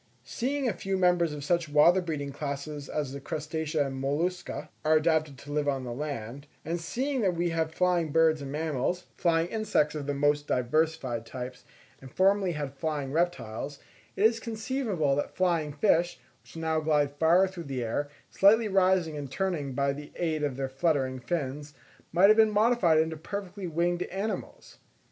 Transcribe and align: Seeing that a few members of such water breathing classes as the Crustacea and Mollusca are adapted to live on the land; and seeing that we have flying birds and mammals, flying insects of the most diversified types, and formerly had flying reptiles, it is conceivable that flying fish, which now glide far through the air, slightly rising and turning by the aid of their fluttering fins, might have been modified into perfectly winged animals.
Seeing 0.23 0.65
that 0.65 0.73
a 0.75 0.77
few 0.79 0.97
members 0.97 1.31
of 1.31 1.43
such 1.43 1.69
water 1.69 2.01
breathing 2.01 2.31
classes 2.31 2.89
as 2.89 3.11
the 3.11 3.19
Crustacea 3.21 3.85
and 3.85 4.01
Mollusca 4.01 4.69
are 4.83 4.95
adapted 4.97 5.37
to 5.37 5.51
live 5.51 5.67
on 5.67 5.83
the 5.83 5.93
land; 5.93 6.47
and 6.65 6.81
seeing 6.81 7.21
that 7.21 7.35
we 7.35 7.51
have 7.51 7.71
flying 7.71 8.11
birds 8.11 8.41
and 8.41 8.51
mammals, 8.51 9.05
flying 9.15 9.45
insects 9.49 9.93
of 9.93 10.07
the 10.07 10.15
most 10.15 10.47
diversified 10.47 11.23
types, 11.27 11.65
and 12.01 12.11
formerly 12.11 12.53
had 12.53 12.73
flying 12.73 13.11
reptiles, 13.11 13.77
it 14.15 14.25
is 14.25 14.39
conceivable 14.39 15.15
that 15.17 15.35
flying 15.35 15.71
fish, 15.71 16.19
which 16.41 16.57
now 16.57 16.79
glide 16.79 17.11
far 17.19 17.47
through 17.47 17.65
the 17.65 17.83
air, 17.83 18.09
slightly 18.31 18.67
rising 18.67 19.15
and 19.15 19.29
turning 19.29 19.73
by 19.73 19.93
the 19.93 20.11
aid 20.15 20.41
of 20.41 20.55
their 20.57 20.67
fluttering 20.67 21.19
fins, 21.19 21.75
might 22.11 22.27
have 22.29 22.37
been 22.37 22.49
modified 22.49 22.97
into 22.97 23.15
perfectly 23.15 23.67
winged 23.67 24.01
animals. 24.01 24.79